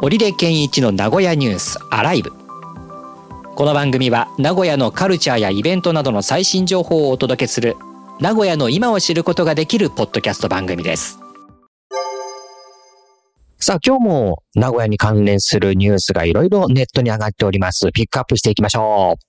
[0.00, 2.30] 織出健一の名古屋ニュースアライブ。
[3.56, 7.76] この番組は名古屋のカルチャーやイベントなどの最新情報をお届けする
[8.20, 11.18] 名古屋の今を知ることができるポッドキャスト番組です。
[13.58, 17.90] さあ今日も名古屋に関連するニュースがいろいろネットに上がっております。
[17.92, 19.27] ピックアップしていきましょう。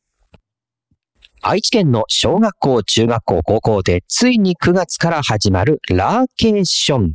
[1.41, 7.13] 愛知県の小学校、中学校、高校でついに9月から始まるラーケーション。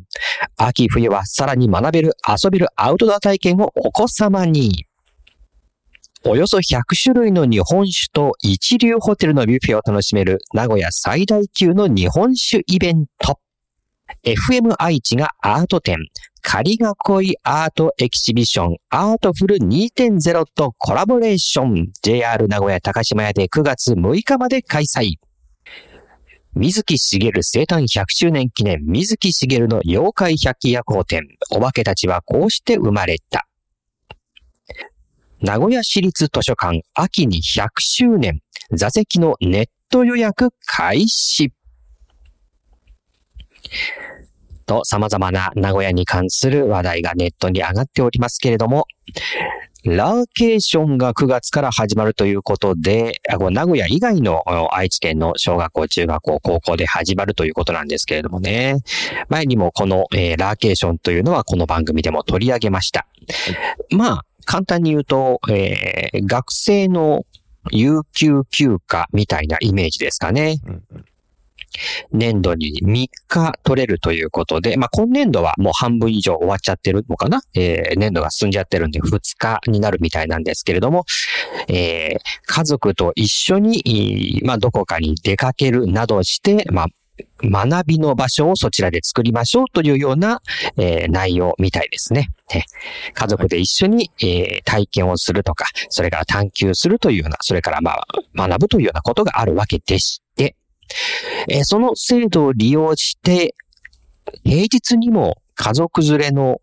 [0.57, 4.87] 秋冬はさらに学べる、遊べるアウトドア体験をお子様に。
[6.25, 13.39] およそ100種類の日本酒と一流ホテルのビュッフェを楽しめる名古屋最大級の日本酒イベント。
[14.25, 15.99] FM 愛知がアート展、
[16.47, 25.15] 仮囲いアートエキシビションアートフル2.0とコラボレーション JR 名古屋高島屋で9月6日まで開催。
[26.55, 33.49] 水木しげる生誕100周年記念水木しげるの妖怪百鬼夜行展お化けたちはこうして生まれた。
[35.41, 41.53] 名古屋市立図書館秋に100周年座席のネット予約開始。
[44.65, 48.87] と様々な名古屋に関する話題がネットに上がっておりますけれども、
[49.85, 54.43] ラーケーションが9月から始まるということで、名古屋以外の
[54.73, 58.79] 愛知県の小学校、中学校、高校で始まるということなんですけれどもね。
[59.29, 63.07] 前にもこの、えー、ラーケーションというのはこの番組でも取り上げました。
[63.91, 67.27] まあ、簡単に言うと、えー、学生の
[67.71, 70.57] 有給休暇みたいなイメージですかね。
[72.13, 77.43] 年度に3日取れるということで、まあ、今年度はもう半分以上終わっちゃってるのかな？
[77.55, 81.05] えー、年度が進んじゃってるんで2日になるみたいなんですけれども、
[81.69, 86.87] えー、家族と一緒に、まあ、どこかに出かけるなどして、まあ、
[87.43, 90.41] 学びの場所をそちらで作りましょうというような、
[90.77, 92.31] えー、内容みたいですね。
[93.15, 100.57] 家族で一緒に、えー、体験をするとか、それから探求するというような、それからまあ学ぶというようなことがあるわけでして、
[101.49, 103.55] えー、その制度を利用して、
[104.45, 106.61] 平日にも家族連れの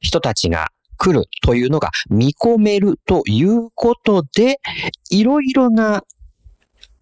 [0.00, 4.60] 人たちが来るというのが見込めるということで、
[5.10, 6.02] いろいろな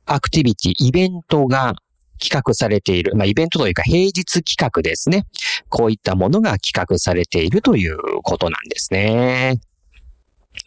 [0.07, 1.75] アクティビティ、イベントが
[2.21, 5.27] 企画されている、まあ、イベントというか平日企画ですね。
[5.69, 9.61] こういったものが企画されているということなんですね。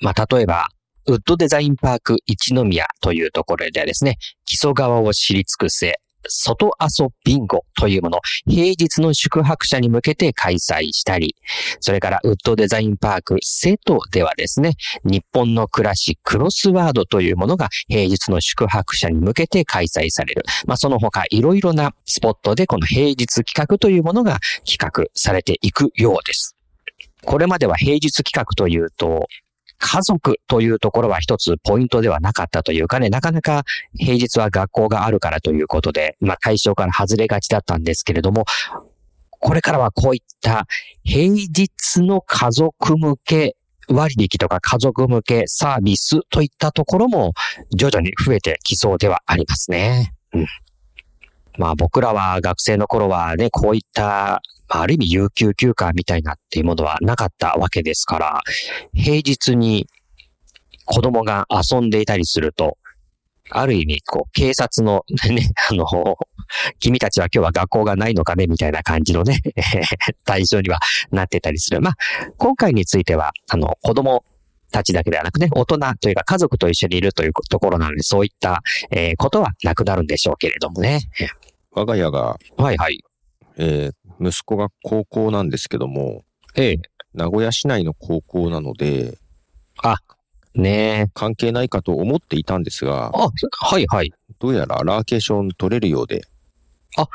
[0.01, 0.69] まあ、例えば、
[1.07, 11.35] ウッドデザインパーク一宮というところではですね、基礎側を知り尽くせ、外遊ビンゴというもの、平日の宿泊者に向けて開催したり、
[11.79, 14.73] それからウッドデザインパーク瀬戸ではですね、
[15.03, 20.43] 日本の暮らしクロスワードというものが平日の宿泊者に向けて開催される。
[20.67, 26.55] まあ、その他いろいろなスポットでこの平日企画というものが企画されていくようです。
[27.23, 29.27] これまでは平日企画というと、
[29.81, 33.63] 家族というところは一つポイントではなかったというかね、なかなか
[33.97, 38.45] 平日は学校があるからということで、まあ対象から外れがちだったんですけれども、
[39.29, 40.67] これからはこういった
[41.03, 43.55] 平日の家族向け
[43.89, 47.33] 割引とか家族向けサービスといったところも
[47.75, 50.13] 徐々に増えてきそうではありますね。
[50.33, 50.47] うん。
[51.57, 58.41] まあ僕らは学生の頃はね、こういったある意味有給休暇みたいなっていうものはなかったわけですから、
[58.93, 59.87] 平日に
[60.85, 62.77] 子供が遊んでいたりすると、
[63.49, 65.85] ある意味、こう、警察の ね、あの、
[66.79, 69.39] 君たちは今日は学校がないのかねみたいな感じのね、
[70.25, 70.79] 対象には
[71.11, 71.81] なってたりする。
[71.81, 71.95] まあ、
[72.37, 74.23] 今回については、あの、子供
[74.71, 81.01] たちだけではなくね、大人というか家族と一緒にいるというところなので、そういった、え、ことはなくなるんでしょうけれどもね。
[81.73, 82.99] 我が家が、はいはい。
[83.57, 86.23] えー、息子が高校なんですけども、
[86.55, 86.81] ええ。
[87.13, 89.17] 名古屋市内の高校なので、
[89.83, 89.97] あ、
[90.53, 91.11] ねえ。
[91.13, 93.29] 関係ないかと思っていたんですが、あ、
[93.61, 94.13] はいはい。
[94.39, 96.23] どうやらラーケーション取れるようで。
[96.97, 97.07] あ、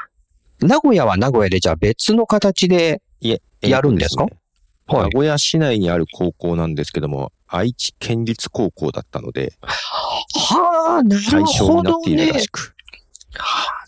[0.61, 4.39] 名古屋は名古屋でじゃあ別の形でいえ、やるんですか、ね、
[4.87, 5.03] はい。
[5.05, 11.45] 名古屋市内にある高校なんですけども、愛知県立高校だったので、はあ、なるほど、ね。
[11.45, 12.75] 対象になっているらしく。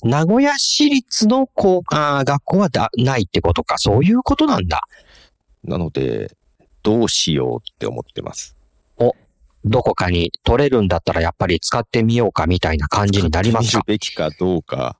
[0.02, 4.82] 名古屋市立の高あ学校はだないってことか、そういうことなんだ。
[5.64, 6.36] なので、
[6.82, 8.56] どうしようって思ってます。
[8.96, 9.14] お、
[9.64, 13.82] どこかに取れるんだったらやっぱり使ってみようかみたいな感じになりますか？
[13.86, 14.96] べきかどうか。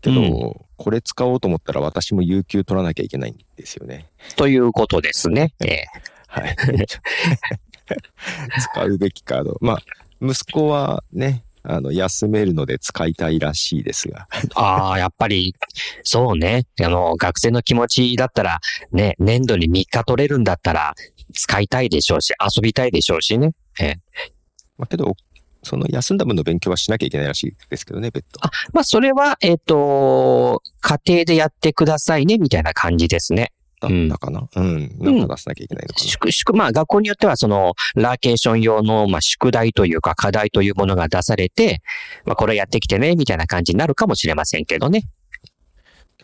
[0.00, 4.08] けど、うん、これ使おうと思ったら私も有給取らなきゃいけないんですよね。
[4.36, 5.52] ということですね。
[5.60, 5.86] ええ
[6.26, 6.56] はい。
[8.72, 9.58] 使うべきカード。
[9.60, 9.82] まあ、
[10.22, 14.26] 息子はね、あの、休めるので使いたいらしいですが。
[14.54, 15.54] ああ、やっぱり、
[16.02, 16.66] そうね。
[16.80, 18.60] あの、学生の気持ちだったら、
[18.92, 20.94] ね、年度に3日取れるんだったら、
[21.34, 23.52] 使いたいでしょうし、遊びたいでしょうしね。
[23.80, 23.96] ええ
[24.78, 25.14] まあ、けど、
[25.62, 28.44] その休んだ分の勉強はしなきゃいけないらしいですけどね、別途。
[28.44, 33.52] あ、まあ、それは、えっ、と、家庭でやってくださいね、みたいな感じですね。
[33.80, 34.48] だったかな？
[34.54, 34.98] うん。
[34.98, 36.06] なんか出さなきゃいけないのかな？
[36.06, 41.82] 宿、宿、まあ、学校によっては、その、ラーケーション用の、まあ、宿題というか、課題というものが出されて、
[42.24, 45.08] まあ、これやってきてね、みたいな感じになるかもしれませんけどね。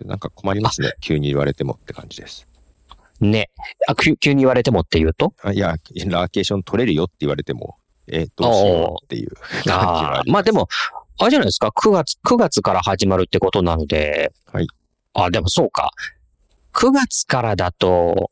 [0.05, 0.93] なんか困りますね。
[1.00, 2.47] 急に言われてもって感じです。
[3.20, 3.49] ね。
[3.88, 5.32] あ、急急に言われてもっていうと？
[5.43, 5.69] あいや、
[6.06, 7.76] ラーケーション取れるよって言われても、
[8.06, 10.69] え、どうしようっていう感じはあまあでも、
[11.19, 14.67] あれじゃないですか、9月、9月から始まるってことなので、はい。
[15.14, 15.91] あ、でもそうか。
[16.76, 18.31] 9月からだと、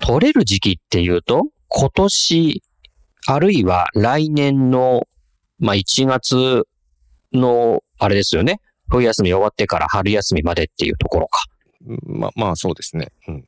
[0.00, 2.62] 取れる時期っていうと、今年、
[3.26, 5.08] あるいは来年の、
[5.58, 6.66] まあ1月
[7.32, 8.60] の、あれですよね。
[8.90, 11.42] 冬休み終わってから春休みまでっていうところか。
[12.04, 13.08] まあ、まあそうですね。
[13.28, 13.44] うん。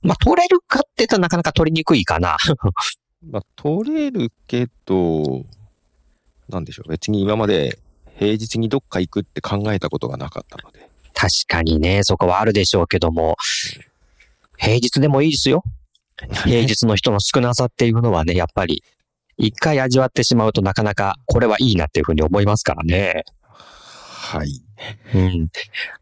[0.00, 2.38] まあ取れるかって言ったらなかなか取りにくいかな。
[3.30, 5.44] まあ、取れるけど、
[6.48, 6.88] なんでしょう。
[6.88, 7.78] 別に今まで
[8.18, 10.91] 平日にどっか行くって考えたことがなかったので。
[11.22, 13.36] 確かにね、そこはあるでしょうけども、
[14.58, 15.62] 平日でもいいですよ。
[16.42, 18.82] 平日の人の少なさっていうのはね、やっぱり、
[19.38, 23.24] 一回味わってしまうとなかなかこれはいいなっていうふうに思いますからね。
[23.44, 24.62] はい。
[25.14, 25.48] うん。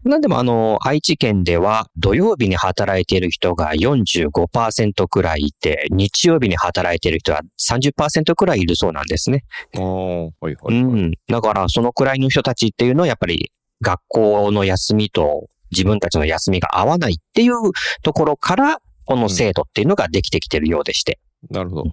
[0.04, 9.44] なんでもあの、愛知県では土曜日に働いている人が45%くらいいて、日曜日に働いている人は30%くらいいるそうなんですね。
[9.76, 10.74] ああ、はいはい、はい。
[10.76, 11.12] うん。
[11.28, 17.54] だからそのくらいの人たちっていうのはやっぱり学校の休みと自分たちの休みが合わないっていう
[18.02, 21.18] ところから、この制度っていうのができてきてるようでして。
[21.50, 21.84] なるほど。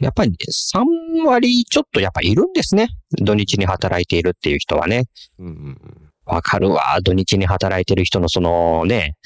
[0.00, 2.88] やっぱりね3割ちょっとやっぱいるんですね。
[3.12, 5.04] 土日に働いているっていう人はね。
[5.38, 6.10] うんうんうん。
[6.26, 6.98] わかるわ。
[7.02, 9.16] 土日に働いてる人のそのね、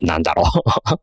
[0.00, 1.00] なんだろう。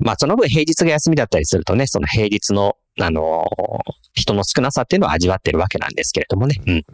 [0.04, 6.56] まあその分平日が休みだったりするとね、その平日の、あのー人の少なさっていうのを味わってるわけなんですけれどもね。
[6.66, 6.74] うん。
[6.74, 6.84] うん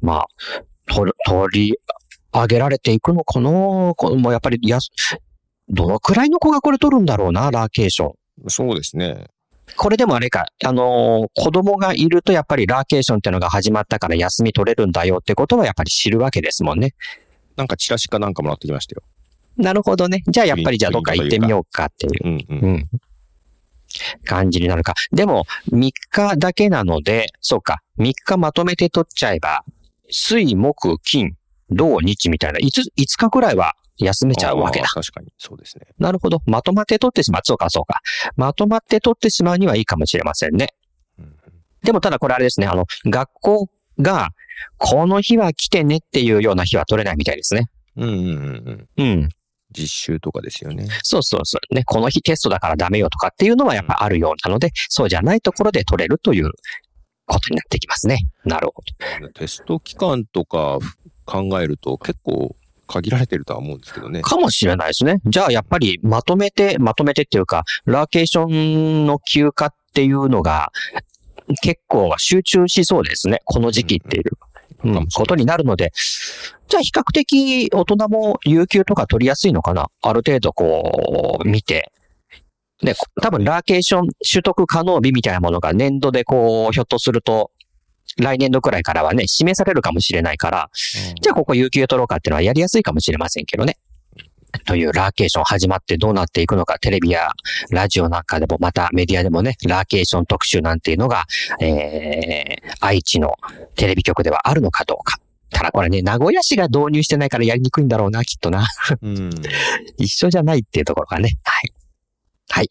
[0.00, 0.26] まあ、
[0.86, 1.78] 取る、取り
[2.32, 3.50] 上げられていくのかな？
[3.96, 4.90] このもうやっぱりやす、
[5.68, 8.12] どのくらいの子がこれ取るんだろうな、ラーケーション。
[8.48, 9.26] そうですね。
[9.76, 16.94] これでもあれか、あのー子供がいるとやっぱりラーケーションっていうのが始まったから休み取れるんだよってことはやっぱり知るわけですもんね。
[17.56, 19.02] なんかチラシかなんかもらってきましたよ。
[19.56, 20.22] なるほどね。
[20.26, 22.64] じゃあやっぱりじゃあどっか行ってみようかっていう、うんうん。
[22.64, 22.88] うん、
[24.24, 24.94] 感じになるか。
[25.12, 29.64] でも3日だけなので、そうか、3日まとめて取っちゃえば、
[30.10, 31.36] 水、木、金、
[31.70, 32.64] 土、日みたいな 5,
[32.98, 35.86] 5日くらいは休めちゃうわけだ確かに、そうですね。
[35.98, 36.42] なるほど。
[36.46, 37.42] まとまって取ってしまう。
[37.44, 38.00] そうか、そうか。
[38.36, 40.68] まとまって取ってしまうにはいいかもしれませんね。
[41.18, 41.34] うんうん
[41.84, 43.68] でもただこれあれですね、あの、学校
[43.98, 44.30] が、
[44.78, 47.66] この日は来てねっていうような日は取れないみたいですね。
[47.96, 49.06] うんうんうんうん。
[49.06, 49.28] うん。
[49.70, 50.86] 実習とかですよね。
[51.02, 51.74] そうそうそう。
[51.74, 56.52] ね、この日テストだからダメよとかっていうのはやっぱあるようなので、そうじゃないところで取れるという
[57.26, 58.18] ことになってきますね。
[58.44, 58.82] なるほ
[59.20, 59.28] ど。
[59.30, 60.78] テスト期間とか
[61.24, 62.54] 考えると結構
[62.86, 64.22] 限られてるとは思うんですけどね。
[64.22, 65.20] かもしれないですね。
[65.24, 70.70] じゃあやっぱりまとめて、まとめてっていうか、ラーケーションの休暇っていうのが
[71.62, 73.40] 結構集中しそうですね。
[73.44, 74.24] この時期っていう。
[74.26, 74.34] うん
[74.84, 75.92] かもしれないことになるので、
[76.68, 81.90] じゃあ比較的大人も有給とか取りやすいのかなある程度こう見て。
[82.82, 87.50] で、多分ラーケーション取得可能日みたいなものが年度でこう、ひょっとすると、
[88.18, 90.70] 来年度くらいからはね、示されるかもしれないから、
[91.20, 93.76] じゃあここ有給取ろうかっていうのはやりやすいかもしれませんけどね。
[94.66, 97.30] というラーケーション始まってどうなっていくのか、テレビや
[97.70, 101.24] ラジオなんかでもまたメディアでもね、ラーケーション特集なんていうのが、
[101.60, 103.34] えー、愛知の
[103.74, 105.18] テレビ局ではあるのかどうか。
[105.50, 108.66] ただこれね、名古屋市が導入してないからやりにくいんだろうな、きっとな。
[109.02, 109.30] うん。
[109.98, 111.30] 一緒じゃないっていうところがね。
[111.44, 111.72] はい。
[112.48, 112.68] はい。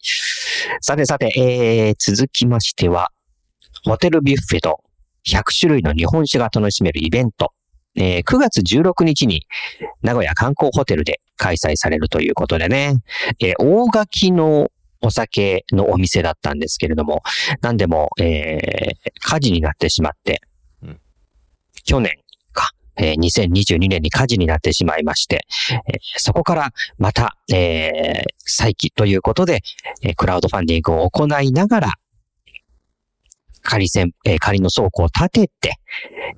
[0.80, 3.10] さてさて、えー、続きましては、
[3.84, 4.80] ホテルビュッフェと
[5.26, 7.52] 100種類の日本酒が楽しめるイベント。
[7.96, 9.46] えー9月16日に
[10.02, 12.96] 名古屋観光ホテルで開催されるということでね、
[13.40, 17.22] えー大垣のお酒のお店だったんですけれども、
[17.60, 20.40] なんでも、えー火事になってしまって、
[20.82, 21.00] うん
[21.84, 22.23] 去年か、
[22.96, 25.46] えー2022年に火事になってしまいまして、
[25.86, 29.60] えーそこからまた、えー再起ということで、
[30.02, 31.92] えクラウドファンディングを行いながら、
[33.62, 35.72] 仮線、え仮の倉庫を建てて、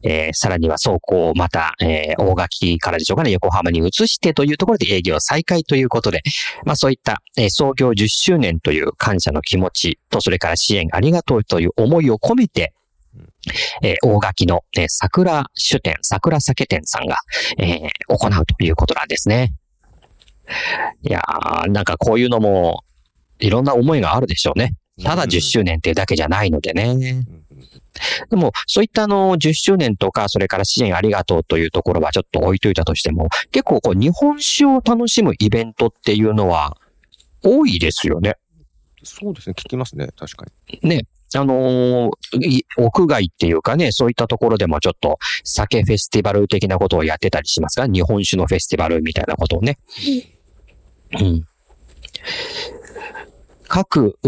[0.03, 6.23] えーさらには倉庫をまた、えー大垣からでしょうかね、横浜に移してというところで営業再開ということで、
[6.65, 12.73] まあそういった、えー創業10周年という感謝の気持ちと、それから支援ありがとうという思いを込めて、
[13.83, 17.19] えー大垣の、えー桜酒店、桜酒店さんが、
[17.59, 19.55] えー行うということなんですね。
[21.03, 22.85] いやー、なんかこういうのも、
[23.39, 24.75] いろんな思いがあるでしょうね。
[25.03, 27.27] ただ10周年っていうだけじゃないのでね。
[28.31, 36.77] でも、そういったあの、10周年とか、それから支援ありがとうというところはちょっと置いといたとしても、結構こう、日本酒を楽しむイベントっていうのは、
[37.43, 38.37] 多いですよね。
[39.07, 40.45] そうですね、聞きますね、確か
[40.83, 40.89] に。
[40.89, 41.07] ね。
[41.35, 49.79] あのーい屋外っていうかね、そういったところでもちょっと酒フェスティバル的なことをやってたりしますから、日本酒のフェスティバルみたいなことをね。
[51.21, 51.47] うん。
[53.69, 54.19] 各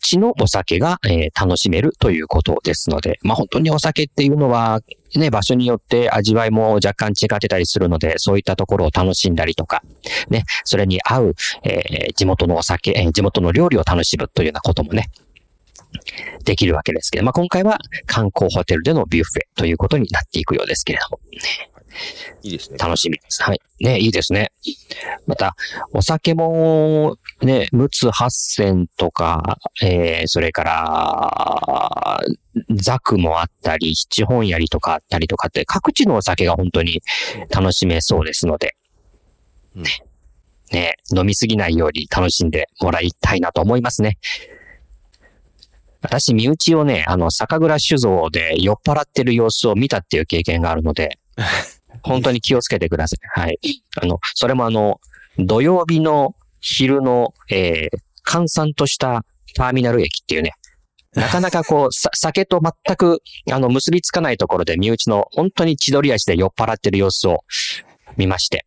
[0.00, 4.80] 地のお酒が、えー楽しめるということですので、まあ本当にお酒っていうのは、
[5.14, 9.82] ね、場所によって味わいも若干違ってたりするので、そういったところを楽しんだりとか、
[10.28, 15.10] ね、それに合う、えー地元のお酒、えー地元の料理を楽しむというようなこともね、
[16.44, 21.20] できるわけですけど、まあ今回は観光ホテルでのビュッフェということになっていくようですけれども、
[22.42, 22.78] いいですね。
[22.78, 23.42] 楽しみです。
[23.42, 23.60] はい。
[23.80, 24.52] ね、いいですね。
[25.26, 25.56] また、
[25.92, 32.20] お酒も、ね、陸奥八仙とか、えー、それから、
[32.74, 37.02] ザクもあったり、七本槍とかあったりとかって、各地のお酒が本当に
[37.50, 38.76] 楽しめそうですので、
[39.76, 39.90] うんね、
[40.72, 44.18] ね、飲みすぎないように楽しんでもらいたいなと思いますね。
[46.00, 51.18] 私、身内をね、あの、酒蔵酒造で酔っ払ってる様子を見たっていう経験があるので、
[52.02, 53.40] 本当に気をつけてください。
[53.40, 53.58] はい。
[54.00, 55.00] あの、それもあの、
[55.38, 59.24] 土曜日の昼の、えー、閑散とした
[59.54, 60.52] ターミナル駅っていうね、
[61.14, 67.44] なかなかこう、 さ酒と全く、あの、結びつかないところで身内の本当に千鳥足で酔っ払ってる様子を
[68.16, 68.66] 見まして。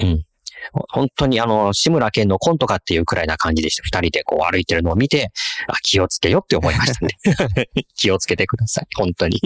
[0.00, 0.24] うん。
[0.72, 3.82] ほ本当にあの、志村けんのコントかっていうくらいな感じでした。
[3.82, 5.30] 二人でこう歩いてるのを見て、
[5.66, 7.18] あ、気をつけよって思いましたね。
[7.96, 8.86] 気をつけてください。
[8.96, 9.40] 本当に。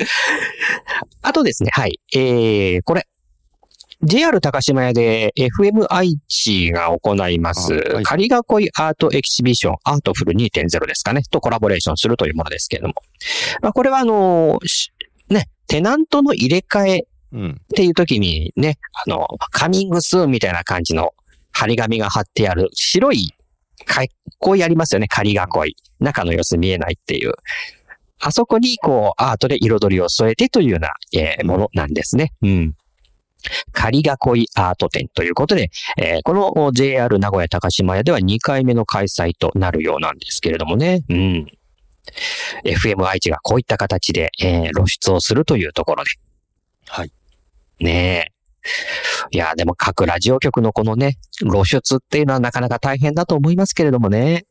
[1.22, 2.00] あとですね、はい。
[2.14, 3.06] えー、これ。
[4.02, 8.30] JR 高島屋で FM 愛知が行いますあは、い仮囲い
[8.74, 12.94] アートエキシビションアートフル2.0ですかね、とコラボレーションするというものですけれども。
[13.60, 14.90] まあ、これはあのーし
[15.28, 17.50] ね、テナントの入れ替えうん。
[17.50, 21.14] っていう時にね、あの、 Coming Soon みたいな感じの
[21.52, 23.34] 張り紙が貼ってある白い、
[23.84, 24.02] か
[24.38, 25.38] こうやりますよね、仮囲い。
[26.00, 27.34] 中の様子見えないっていう。
[28.20, 32.32] あそこにこうアートで彩りを添えてというような、えーものなんですね。
[32.42, 32.74] うん。
[33.72, 34.04] 仮囲い
[34.54, 41.02] アート展ということで、えーこの JR 名古屋高島屋では2回目の開催となるようなんですけれどもね。
[41.08, 41.46] うん。
[42.64, 46.10] FM 愛知がこういった形で、えー露出をするというところで、
[46.88, 47.12] はい。
[47.80, 48.40] ねえ。
[49.30, 54.44] いや、でも各ラジオ局のこのね、露出っていうのはなかなか大変だと思いますけれどもね。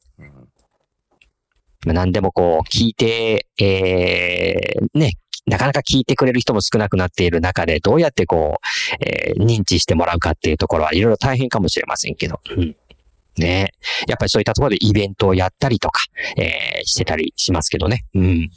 [1.86, 5.14] 何でもこう、聞いて、えー、ね、
[5.46, 12.40] なかなか聞いてくれる人も少なくなっている中で、どうやってこう、えー認知してもらうかっていうところはいろいろ大変かもしれませんけど。
[12.56, 12.76] うん。
[13.38, 13.72] ね
[14.08, 16.02] やっぱりそういったところでイベントをやったりとか、
[16.38, 18.06] えーしてたりしますけどね。
[18.14, 18.50] うん。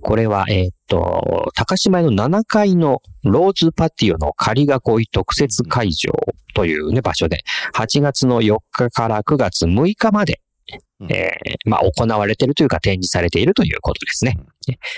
[0.00, 4.66] これは、えーっと、高島屋の7階のローズパティオの仮囲
[5.02, 6.12] い特設会場
[6.54, 10.43] というね、場所で、8月の4日から9月6日まで、うん
[11.10, 14.38] えーまあ、行われているというか展示されているということですね。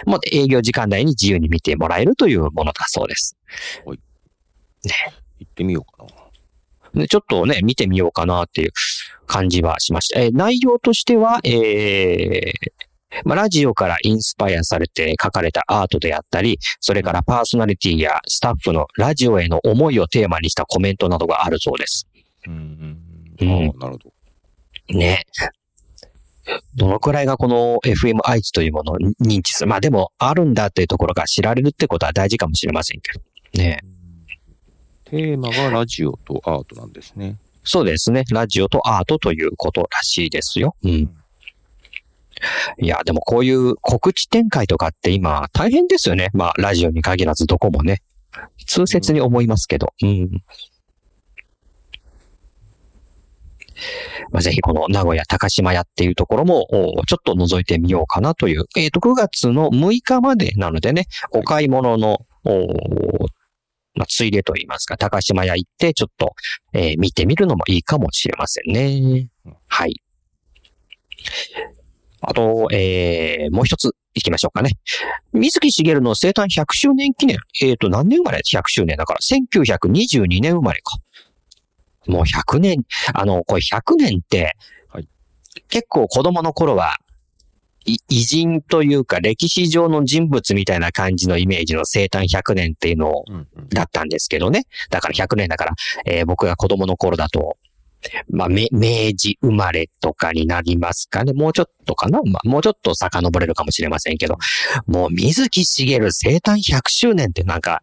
[0.06, 3.36] もう営業時間内に自由に見てもらえるというものだそうです。
[5.38, 6.04] 行ってみようか
[6.94, 7.00] な。
[7.02, 8.72] でちょっとね、見てみようかなっていう
[9.26, 10.20] 感じはしました。
[10.20, 12.52] えー内容としては、えー
[13.24, 22.08] まあ、ラジオからインスパイアされて書かれたアートであったり、それからパーソナリティやスタッフのラジオへの思いをテーマにしたコメントなどがあるそうです。
[22.46, 22.98] うん
[23.40, 23.66] ううんん。
[23.78, 24.12] なるほど。
[24.98, 25.24] ね。
[26.76, 29.68] どのくらいがこの FM 愛知というものを認知する？
[29.68, 33.20] まあでも、あるんだっていうところが知られるってことは大事かもしれませんけど。
[33.54, 33.80] ね。
[35.04, 37.38] テーマがラジオとアートなんですね。
[37.64, 38.24] そうですね。
[38.30, 40.76] ラジオとアートということらしいですよ。
[40.84, 40.90] うん。
[42.78, 46.28] いや、でもこういう告知展開とかって今大変ですよね。
[46.32, 48.02] まあ、ラジオに限らずどこもね。
[48.66, 49.94] 通説に思いますけど。
[50.02, 50.30] うん。
[54.30, 56.66] まあ、ぜひこの名古屋高島屋っていうところも、
[56.98, 58.64] おちょっと覗いてみようかなという。
[58.76, 62.66] えっ、と、9月の6日までなのでね、お買い物の、お
[63.94, 66.34] まあ、ついでと言いますか、高島屋行って、ちょっと、
[66.72, 69.28] えー見てみるのもいいかもしれませんね。
[69.68, 70.02] はい。
[72.20, 74.70] あと、えー、もう一つ行きましょうかね。
[75.32, 77.38] 水木しげるの生誕100周年記念。
[77.62, 80.96] えっ、と、何年生まれ ?100 周年だから、1922年生まれか。
[82.08, 82.84] もう100年、
[83.14, 84.56] あの、これ100年って、
[84.88, 85.08] はい
[85.68, 86.96] 結構子供の頃は、
[87.86, 93.24] い偉人というか歴史上の人物みたいな感じのイメージの生誕100年っていうの。
[93.70, 94.64] だったんですけどね。
[94.90, 95.72] だから100年だから、
[96.04, 97.56] えー僕が子供の頃だと、
[98.28, 101.32] まあ、め明治生まれとかになりますかね。
[101.32, 102.20] もうちょっとかな？
[102.24, 104.36] まあ、もうちょっと遡れるかもしれませんけど、
[104.86, 107.82] もう水木しげる生誕100周年ってなんか、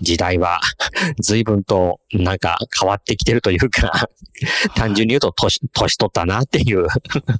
[0.00, 0.60] 時代は
[1.20, 4.08] 随分となんか変わってきてるというか、
[4.74, 6.86] 単純に言うと年、年取ったなっていう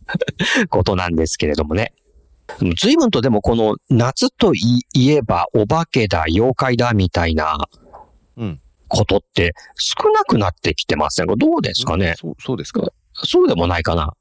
[0.69, 1.93] ことなんですけれどもね。
[2.79, 7.69] 随分とでもこの夏といえばお化けだ、妖怪だみたいな
[8.37, 8.61] うん。
[8.89, 11.37] ことって少なくなってきてませんか？
[11.37, 12.15] どうですかね？
[12.17, 12.83] そう、そうですか？
[13.15, 14.13] そうでもないかな。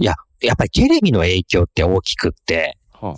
[0.00, 3.14] いや、やっぱりテレビの影響って大きくって、は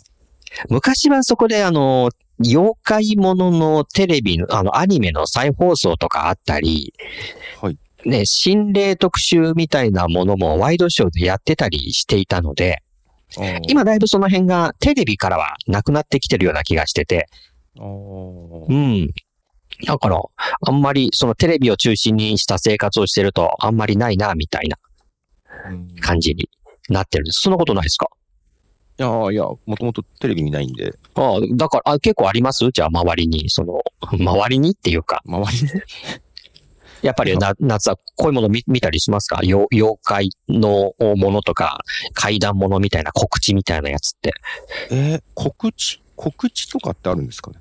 [0.69, 2.11] 昔はそこであの、
[2.45, 6.95] 妖怪もののテレビの、あの、アニメの再放送とかあったり、
[7.61, 7.79] はい。
[8.05, 12.83] ね、心霊特集みたいなものもワイドショーでやってたりしていたので、
[13.67, 17.27] 今だいぶその辺がテレビからはなくなってきてるような気がしてて、
[17.77, 19.11] うん。
[19.87, 20.21] だから、
[20.67, 24.77] あんまりそのテレビを中心にした生活をしてるとあんまりないな、みたいな
[26.01, 26.49] 感じに
[26.89, 27.41] なってるんです。
[27.43, 28.09] そんなことないですか？
[28.97, 32.69] やいや、もともとテレビ見ないんで、ああ、だから、あ結構あります？
[32.73, 35.85] じゃあ、周りに、その、周りにっていうか、周りで。
[37.01, 39.39] やっぱりな夏はこういうもの見見たりしますか？
[39.45, 41.79] 妖妖怪のものとか、
[42.13, 44.33] 怪談ものみたいな告知みたいなやつって。
[44.91, 46.03] えー告知？
[46.17, 47.59] 告知とかってあるんですかね？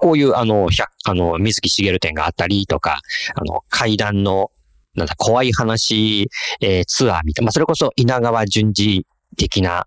[0.00, 3.00] こういう、あの、百あの、水木しげる展があったりとか、
[3.34, 4.50] あの、怪談の、
[4.94, 6.28] なんだ、怖い話、
[6.60, 9.06] えーツアーみたいな、まあ、それこそ稲川淳二
[9.36, 9.86] 的なは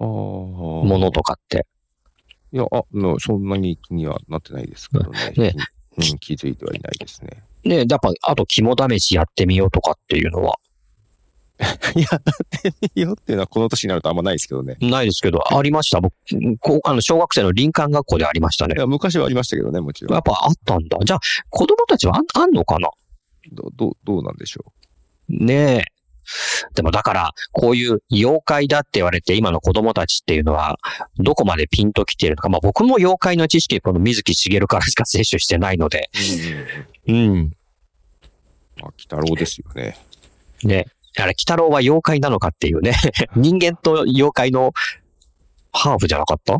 [0.00, 0.02] あ。
[0.02, 1.66] ものとかって。
[2.52, 5.32] いや、あ、もうそんなに気にはなってないですけどね。
[5.36, 5.54] ね
[5.98, 7.42] うん、気づいてはいないですね。
[7.64, 10.56] ね、やっぱ、あと、肝試しやってみようとかっていうのは、
[11.94, 12.22] いや、っ
[12.62, 14.76] てみようっていうのはこの年になるとあんまないですけどね。
[14.80, 16.00] ないですけど、ありました？
[16.00, 16.14] 僕、
[16.58, 18.80] こう、あの、小学生の林間学校でありましたねい。
[18.80, 20.14] や、昔はありましたけどね、もちろん。
[20.14, 20.98] やっぱあったんだ。
[21.04, 22.88] じゃあ、子供たちはあんあんのかな？
[23.52, 24.72] どどうどうなんでしょ
[25.28, 25.84] ねえ。
[26.74, 30.78] でもだから、こういう妖怪だって言われて、今の子供たちっていうのは、
[31.18, 32.48] どこまでピンときてるのか。
[32.48, 36.08] まあ僕も妖怪の知識、この水木しげるからしか摂取してないので。
[37.08, 37.12] う。
[37.12, 37.32] うんうんうん。
[37.32, 37.52] うん。
[38.80, 39.98] まあ、鬼太郎ですよね。
[40.62, 40.86] ね。
[41.16, 42.94] あれ、鬼太郎は妖怪なのかっていうね。
[43.36, 44.72] 人間と妖怪の
[45.72, 46.58] ハーフじゃなかった？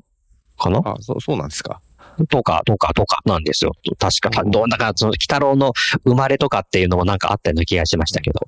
[0.59, 0.83] かな？
[0.85, 1.81] あ、そう、そうなんですか。
[2.29, 3.73] とか、とか、とかなんですよ。
[3.99, 5.73] 確か、どうだから、その、鬼太郎の
[6.05, 8.41] 生まれとかっていうのもなんかあったような気がしましたけど。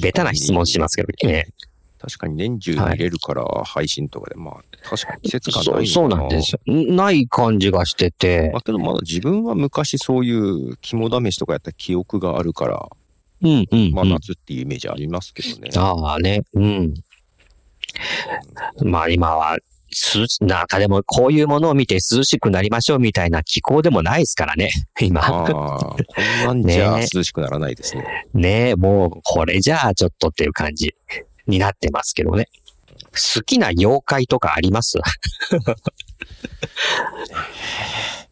[0.00, 1.48] ベタな質問しますけど、ね、
[1.98, 4.54] 確かに年中見れるから配信とかで、まあ、
[4.88, 6.60] 確かに季節感ないそうそうなんですよ。
[6.66, 12.88] ない感じがしててま、あ、けどまだ自分は昔そういう肝試しとかやった記憶があるから、
[13.44, 14.10] うんうん、まあうん。
[14.10, 15.70] 夏っていうイメージありますけどね。
[15.76, 16.94] ああね、うん。
[18.82, 19.58] まあ今は、
[20.16, 25.20] 涼しなんかでもこういうものを見て涼しくなりましょうみたいな気候でもないですからね、 今。
[25.24, 28.26] ああ、こんなんじゃね涼しくならないですね。
[28.34, 30.96] ねえ、もうこれじゃあちょっとっていう感じ
[31.46, 32.48] になってますけどね。
[33.36, 34.98] 好きな妖怪とかあります？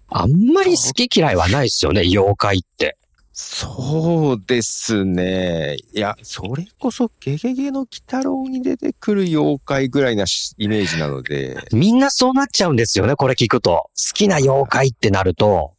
[0.09, 2.97] あんまり好き嫌いはないですよね、妖怪って。
[3.35, 5.77] そうですね。
[5.95, 13.91] いや、それこそゲゲゲの鬼太郎に出てくる妖怪ぐらいなしイメージなので、みんなそうなっちゃうんですよね、これ聞くと。
[13.91, 15.73] 好きな妖怪ってなると。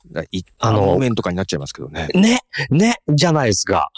[0.59, 2.07] あの般面とかになっちゃいますけどね。
[2.13, 3.89] ね、ね、じゃないですか。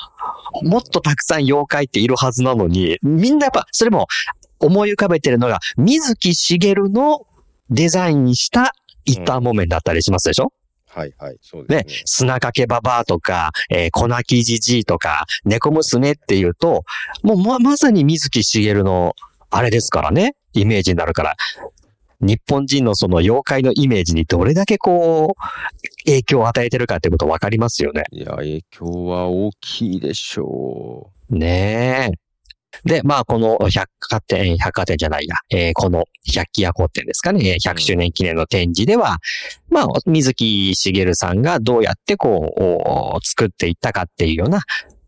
[0.61, 4.07] もっとたくさん妖怪っているはずなのに、みんなやっぱ、それも
[4.59, 7.25] 思い浮かべてるのが、水木しげるの
[7.69, 8.73] デザインした
[9.05, 10.51] 一般木綿だったりしますでしょ、
[10.95, 16.85] はいはい、そうでねすね。、砂かけばばあとか、えー、粉木じじいとか、猫娘っていうと、
[17.21, 19.13] もうま、まさに水木しげるの、
[19.49, 21.35] あれですからね、イメージになるから、
[22.21, 28.03] 日本人のその妖怪のイメージにどれだけこう、影響を与えてるかってことわかりますよね。
[28.11, 32.24] いや、影響は大きいでしょねえ。
[32.83, 39.17] で、まあ、この百貨店、百貨店じゃないや、えーこの百鬼夜行展ですかね、えー100周年記念の展示では、
[39.69, 44.61] まあ、水木しげるさんがどうやってこう、お作っていったかっていうような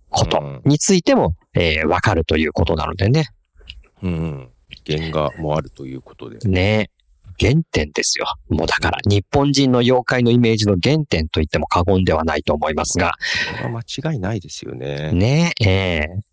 [0.10, 3.26] ことうんについても、えーわかるということなのでね。
[4.02, 4.08] う。
[4.08, 4.50] うん。
[4.86, 6.38] 原画もあるということで。
[6.48, 6.98] ねえ。
[7.40, 8.26] 原点ですよ。
[8.50, 13.14] もうだから、日本人の妖怪のイメージの原点と言っても過言ではないと思いますが、
[13.52, 15.12] それは間違いないですよね。
[15.12, 16.27] ねえ、ええ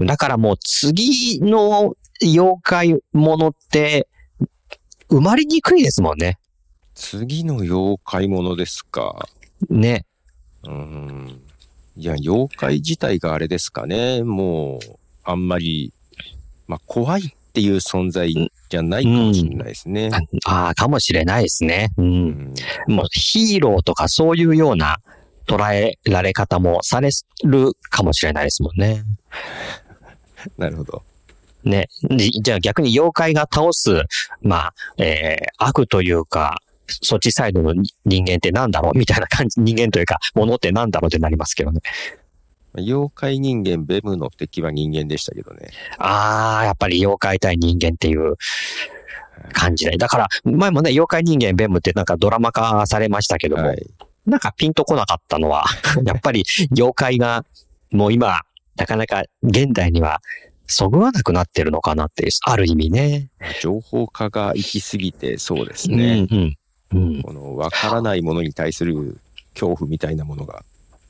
[0.00, 4.08] だからもう次の妖怪ものって、
[5.08, 6.38] 生まれにくいですもんね。
[6.94, 9.28] 次の妖怪ものですか。
[9.70, 10.04] ね。
[10.64, 11.40] うん。
[11.96, 14.22] いや、妖怪自体があれですかね。
[14.22, 15.92] もう、あんまり、
[16.66, 18.32] まあ、怖いっていう存在
[18.68, 20.10] じゃないかもしれないですね。
[20.44, 21.90] ああ、かもしれないですね。
[21.96, 22.02] う。
[22.02, 22.54] うんん。
[22.88, 24.98] もうヒーローとかそういうような
[25.46, 27.10] 捉えられ方もされ
[27.44, 29.04] るかもしれないですもんね。
[30.58, 31.02] なるほど。
[31.64, 31.88] ね。
[32.16, 34.02] じじゃあ逆に妖怪が倒す、
[34.42, 38.98] まあ、えー、悪というか、そっちサイドの人間ってなんだろう？
[38.98, 41.80] みたいな感じ、 人間というか、ものってなんだろうってなりますけどね。
[42.74, 45.70] 妖怪人間、ベムの敵は人間でしたけどね。
[45.98, 48.36] あー、やっぱり妖怪対人間っていう
[49.52, 49.96] 感じで。
[49.96, 53.86] だから、前もね、妖怪人間ベムってなんかドラマ化されましたけども、はい。
[54.26, 55.64] なんかピンとこなかったのは、
[56.04, 57.44] やっぱり妖怪が
[57.90, 58.42] もう今、
[58.76, 60.20] なかなか現代には
[60.66, 63.30] そぐわなくなってるのかなっていう、ある意味ね。
[63.60, 66.26] 情報化が行き過ぎてそうですうんね。
[66.30, 66.56] うん。
[66.92, 67.22] うん。
[67.22, 69.18] この分からないものに対する
[69.54, 70.64] 恐怖みたいなものが、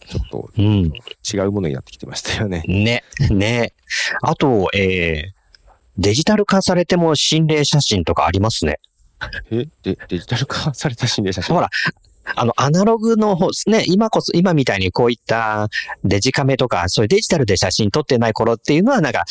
[0.06, 0.92] ちょっとうん。
[1.34, 2.62] 違うものになってきてましたよね。
[2.68, 3.72] ね、ね。
[4.22, 5.36] あと、えー、
[5.98, 8.78] デジタル化されても心霊写真とかありますね。
[9.50, 11.54] えでデジタル化された心霊写真？
[11.54, 11.70] ほら、
[12.34, 15.68] あの、アナログの方、ね、今こそ、今みたいにこういった
[16.04, 19.24] デジカメとか、そういうデジタルで写真撮ってない頃っていうのは、なんか、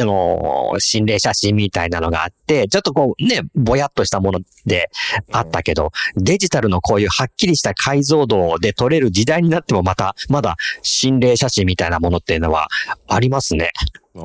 [0.00, 4.90] あのー心霊写真みたいなのがあって、ちょっとこうね、ぼやっとしたもので
[5.30, 12.68] あったけど、デジタルのこういうはっきりした解像度で撮れる時代になってもまた、まだ心霊写真みたいなものっていうのは
[13.08, 13.70] ありますね。
[14.16, 14.22] あー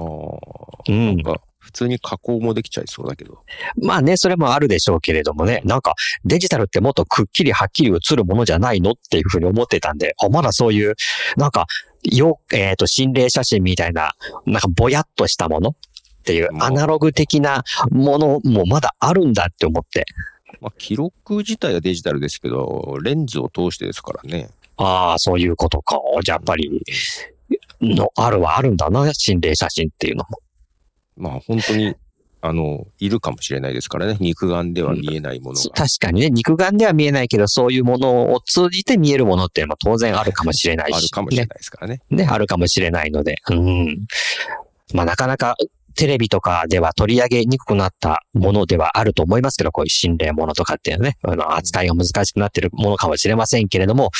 [0.89, 1.46] うんなんか普
[1.77, 3.39] 通に加工もできちゃいそうだけど。
[3.81, 5.93] まあね、それもあるでしょうけれどもね、なんか
[6.25, 10.95] デジタルってもっとくっきりはっきり映るものじゃないのっていうふうに思ってたんで、あまだそういう、
[11.35, 11.67] なんか、
[12.03, 14.13] よ、えっ、と、心霊写真みたいな、
[14.45, 15.73] なんかぼやっとしたものっ
[16.23, 20.05] ていう、まあアナログ的なものもまだあるんだって思って、
[20.61, 24.49] まあ、記録自体はデジタルですけど、レンズを通してですからね。
[24.77, 25.99] ああ、そういうことか。
[26.23, 26.81] じゃあやっぱり、
[27.81, 30.39] の、あるはあるんだな、心霊写真っていうのも。
[31.17, 31.95] まあ本当に、
[32.41, 34.17] あの、いるかもしれないですからね。
[34.19, 35.75] 肉眼では見えないものそが。
[35.75, 40.95] 確かにね、肉眼では見えないけど、そういうものを通じて見えるものっていうのは当然あるかもしれないし。
[40.95, 42.01] あるかもしれねないですからね。
[42.10, 43.36] ね、あるかもしれないので。
[43.49, 44.06] うん。
[44.93, 45.56] まあなかなか
[45.97, 54.12] テレビとかでは取り上げにくくなったものではあると思いますけど、こういう心霊ものとかっていうね、あの扱いが難しくなってるものかもしれませんけれども、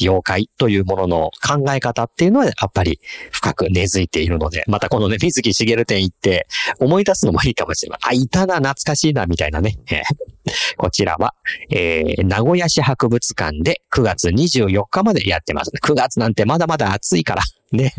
[0.00, 2.98] 妖怪というものの考え方っていうのはやっぱり
[3.30, 6.48] 深く根付いているので、またこのね、水木しげる展行って
[6.80, 7.98] 思い出すのもいいかもしれない。
[8.02, 9.76] あ、いたな、懐かしいな、みたいなね。
[9.90, 10.02] え
[10.50, 11.34] ーこちらは、
[11.70, 15.72] えー、名古屋市博物館で9月24日までやってます。
[15.82, 17.94] 9月なんてまだまだ暑いから、ね。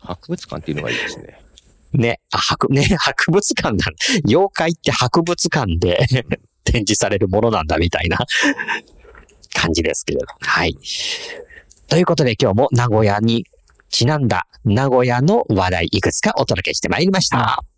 [0.00, 1.43] 博物館っていうのがいいですね。
[1.94, 3.86] ね、あ、博、ね、 博物館だ
[4.26, 6.06] 妖怪って博物館で
[6.64, 8.18] 展示されるものなんだみたいな
[9.54, 10.26] 感じですけれど。
[10.40, 10.76] はい。
[11.88, 13.44] ということで今日も名古屋に
[13.90, 17.73] ちなんだ名古屋の話題いくつかお届けしてまいりました。